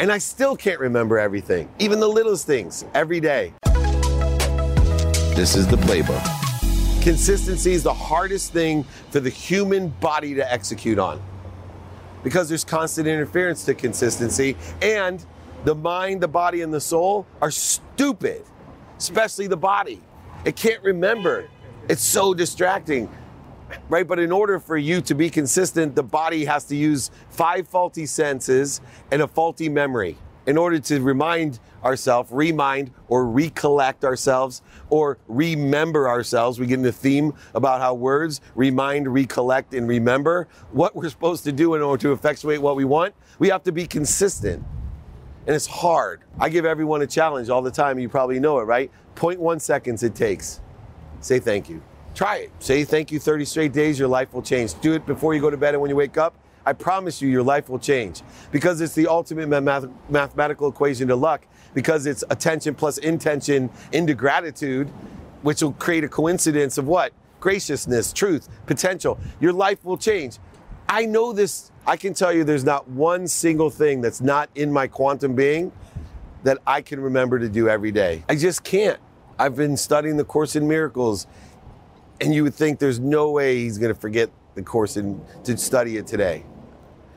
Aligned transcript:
And 0.00 0.10
I 0.10 0.18
still 0.18 0.56
can't 0.56 0.80
remember 0.80 1.18
everything, 1.18 1.68
even 1.78 2.00
the 2.00 2.08
littlest 2.08 2.46
things, 2.46 2.84
every 2.94 3.20
day. 3.20 3.52
This 5.36 5.54
is 5.54 5.68
the 5.68 5.76
playbook. 5.76 6.22
Consistency 7.02 7.72
is 7.72 7.84
the 7.84 7.94
hardest 7.94 8.52
thing 8.52 8.84
for 9.10 9.20
the 9.20 9.30
human 9.30 9.88
body 10.00 10.34
to 10.34 10.52
execute 10.52 10.98
on 10.98 11.22
because 12.24 12.48
there's 12.48 12.64
constant 12.64 13.06
interference 13.06 13.64
to 13.66 13.74
consistency, 13.74 14.56
and 14.80 15.24
the 15.64 15.74
mind, 15.74 16.22
the 16.22 16.28
body, 16.28 16.62
and 16.62 16.72
the 16.72 16.80
soul 16.80 17.26
are 17.40 17.50
stupid, 17.50 18.42
especially 18.98 19.46
the 19.46 19.56
body. 19.56 20.00
It 20.44 20.56
can't 20.56 20.82
remember. 20.82 21.48
It's 21.88 22.02
so 22.02 22.32
distracting, 22.32 23.10
right? 23.88 24.06
But 24.06 24.18
in 24.18 24.32
order 24.32 24.58
for 24.58 24.76
you 24.76 25.00
to 25.02 25.14
be 25.14 25.30
consistent, 25.30 25.94
the 25.94 26.02
body 26.02 26.44
has 26.44 26.64
to 26.66 26.76
use 26.76 27.10
five 27.30 27.68
faulty 27.68 28.06
senses 28.06 28.80
and 29.10 29.22
a 29.22 29.28
faulty 29.28 29.68
memory 29.68 30.16
in 30.46 30.58
order 30.58 30.78
to 30.78 31.00
remind 31.00 31.58
ourselves, 31.82 32.30
remind 32.32 32.90
or 33.08 33.26
recollect 33.26 34.04
ourselves 34.04 34.62
or 34.90 35.18
remember 35.28 36.08
ourselves. 36.08 36.58
We 36.58 36.66
get 36.66 36.74
in 36.74 36.82
the 36.82 36.92
theme 36.92 37.34
about 37.54 37.80
how 37.80 37.94
words 37.94 38.40
remind, 38.54 39.12
recollect, 39.12 39.74
and 39.74 39.88
remember 39.88 40.48
what 40.72 40.94
we're 40.94 41.08
supposed 41.08 41.44
to 41.44 41.52
do 41.52 41.74
in 41.74 41.82
order 41.82 42.00
to 42.02 42.12
effectuate 42.12 42.60
what 42.60 42.76
we 42.76 42.84
want. 42.84 43.14
We 43.38 43.48
have 43.48 43.62
to 43.64 43.72
be 43.72 43.86
consistent. 43.86 44.64
And 45.46 45.54
it's 45.54 45.66
hard. 45.66 46.22
I 46.38 46.48
give 46.48 46.64
everyone 46.64 47.02
a 47.02 47.06
challenge 47.06 47.50
all 47.50 47.60
the 47.60 47.70
time. 47.70 47.98
You 47.98 48.08
probably 48.08 48.40
know 48.40 48.58
it, 48.60 48.62
right? 48.62 48.90
0.1 49.14 49.60
seconds 49.60 50.02
it 50.02 50.14
takes. 50.14 50.60
Say 51.20 51.38
thank 51.38 51.68
you. 51.68 51.82
Try 52.14 52.36
it. 52.36 52.52
Say 52.60 52.84
thank 52.84 53.10
you 53.10 53.18
30 53.18 53.44
straight 53.44 53.72
days, 53.72 53.98
your 53.98 54.08
life 54.08 54.32
will 54.32 54.42
change. 54.42 54.78
Do 54.80 54.92
it 54.92 55.04
before 55.04 55.34
you 55.34 55.40
go 55.40 55.50
to 55.50 55.56
bed 55.56 55.74
and 55.74 55.80
when 55.80 55.90
you 55.90 55.96
wake 55.96 56.16
up. 56.16 56.34
I 56.66 56.72
promise 56.72 57.20
you, 57.20 57.28
your 57.28 57.42
life 57.42 57.68
will 57.68 57.78
change 57.78 58.22
because 58.50 58.80
it's 58.80 58.94
the 58.94 59.06
ultimate 59.06 59.48
math- 59.48 59.88
mathematical 60.08 60.68
equation 60.68 61.08
to 61.08 61.16
luck. 61.16 61.44
Because 61.74 62.06
it's 62.06 62.22
attention 62.30 62.74
plus 62.74 62.98
intention 62.98 63.68
into 63.92 64.14
gratitude, 64.14 64.88
which 65.42 65.60
will 65.60 65.72
create 65.72 66.04
a 66.04 66.08
coincidence 66.08 66.78
of 66.78 66.86
what? 66.86 67.12
Graciousness, 67.40 68.12
truth, 68.12 68.48
potential. 68.66 69.18
Your 69.40 69.52
life 69.52 69.84
will 69.84 69.98
change. 69.98 70.38
I 70.88 71.04
know 71.04 71.32
this. 71.32 71.72
I 71.86 71.96
can 71.96 72.14
tell 72.14 72.32
you 72.32 72.44
there's 72.44 72.64
not 72.64 72.88
one 72.88 73.26
single 73.26 73.70
thing 73.70 74.00
that's 74.00 74.20
not 74.20 74.48
in 74.54 74.72
my 74.72 74.86
quantum 74.86 75.34
being 75.34 75.72
that 76.44 76.58
I 76.66 76.80
can 76.80 77.00
remember 77.00 77.38
to 77.40 77.48
do 77.48 77.68
every 77.68 77.90
day. 77.90 78.24
I 78.28 78.36
just 78.36 78.62
can't. 78.62 79.00
I've 79.38 79.56
been 79.56 79.76
studying 79.76 80.16
the 80.16 80.24
Course 80.24 80.54
in 80.54 80.68
Miracles, 80.68 81.26
and 82.20 82.34
you 82.34 82.42
would 82.44 82.54
think 82.54 82.78
there's 82.78 83.00
no 83.00 83.30
way 83.30 83.58
he's 83.58 83.78
going 83.78 83.92
to 83.92 84.00
forget 84.00 84.30
the 84.54 84.62
course 84.62 84.96
and 84.96 85.20
to 85.44 85.56
study 85.56 85.96
it 85.96 86.06
today. 86.06 86.44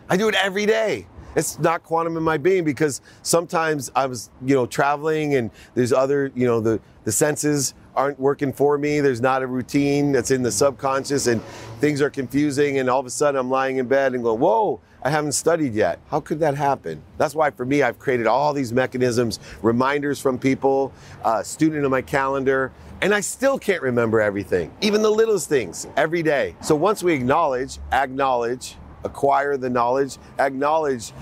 I 0.09 0.17
do 0.17 0.27
it 0.27 0.35
every 0.35 0.65
day. 0.65 1.07
It's 1.35 1.59
not 1.59 1.83
quantum 1.83 2.17
in 2.17 2.23
my 2.23 2.37
being 2.37 2.63
because 2.63 3.01
sometimes 3.21 3.91
I 3.95 4.07
was, 4.07 4.31
you 4.43 4.55
know, 4.55 4.65
traveling 4.65 5.35
and 5.35 5.51
there's 5.75 5.93
other, 5.93 6.31
you 6.33 6.47
know, 6.47 6.59
the, 6.59 6.79
the 7.03 7.11
senses 7.11 7.75
aren't 7.97 8.19
working 8.19 8.53
for 8.53 8.77
me. 8.77 9.01
There's 9.01 9.19
not 9.19 9.41
a 9.41 9.47
routine 9.47 10.11
that's 10.11 10.29
in 10.29 10.43
the 10.43 10.51
subconscious 10.51 11.27
and 11.27 11.41
things 11.81 12.01
are 12.01 12.11
confusing. 12.11 12.77
And 12.77 12.89
all 12.89 12.99
of 12.99 13.07
a 13.07 13.09
sudden 13.09 13.39
I'm 13.39 13.49
lying 13.49 13.77
in 13.77 13.87
bed 13.87 14.13
and 14.13 14.23
going, 14.23 14.39
whoa, 14.39 14.79
I 15.03 15.09
haven't 15.09 15.31
studied 15.33 15.73
yet. 15.73 15.99
How 16.09 16.19
could 16.19 16.39
that 16.39 16.55
happen? 16.55 17.01
That's 17.17 17.33
why 17.33 17.49
for 17.49 17.65
me, 17.65 17.81
I've 17.81 17.97
created 17.97 18.27
all 18.27 18.53
these 18.53 18.71
mechanisms, 18.71 19.39
reminders 19.61 20.19
from 20.19 20.37
people, 20.37 20.93
uh, 21.23 21.41
student 21.43 21.83
in 21.83 21.91
my 21.91 22.01
calendar, 22.01 22.71
and 23.01 23.13
I 23.13 23.19
still 23.19 23.59
can't 23.59 23.81
remember 23.81 24.21
everything, 24.21 24.71
even 24.81 25.01
the 25.01 25.09
littlest 25.09 25.49
things 25.49 25.87
every 25.95 26.23
day. 26.23 26.55
So 26.61 26.75
once 26.75 27.03
we 27.03 27.13
acknowledge, 27.13 27.77
acknowledge, 27.91 28.75
acquire 29.03 29.55
the 29.55 29.69
knowledge, 29.69 30.17
acknowledge 30.39 31.13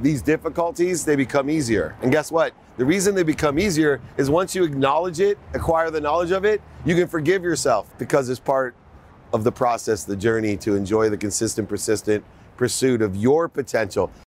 these 0.00 0.22
difficulties, 0.22 1.04
they 1.04 1.16
become 1.16 1.50
easier. 1.50 1.96
And 2.02 2.10
guess 2.10 2.30
what? 2.32 2.54
The 2.76 2.84
reason 2.84 3.14
they 3.14 3.22
become 3.22 3.58
easier 3.58 4.00
is 4.16 4.30
once 4.30 4.54
you 4.54 4.64
acknowledge 4.64 5.20
it, 5.20 5.38
acquire 5.54 5.90
the 5.90 6.00
knowledge 6.00 6.30
of 6.30 6.44
it, 6.44 6.62
you 6.84 6.94
can 6.94 7.06
forgive 7.06 7.42
yourself 7.42 7.92
because 7.98 8.28
it's 8.28 8.40
part 8.40 8.74
of 9.32 9.44
the 9.44 9.52
process, 9.52 10.04
the 10.04 10.16
journey 10.16 10.56
to 10.58 10.76
enjoy 10.76 11.08
the 11.08 11.16
consistent, 11.16 11.68
persistent 11.68 12.24
pursuit 12.56 13.02
of 13.02 13.16
your 13.16 13.48
potential. 13.48 14.10